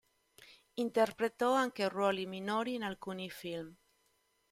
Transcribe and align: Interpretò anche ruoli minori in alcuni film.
Interpretò 0.73 1.53
anche 1.53 1.87
ruoli 1.87 2.25
minori 2.25 2.73
in 2.73 2.81
alcuni 2.81 3.29
film. 3.29 3.71